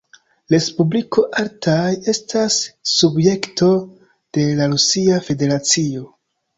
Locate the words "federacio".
5.33-6.09